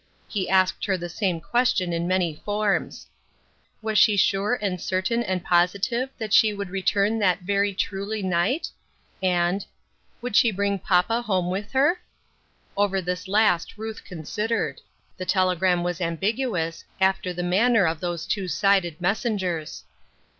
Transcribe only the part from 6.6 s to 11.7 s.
return that very truly night?" and" Would she bring papa home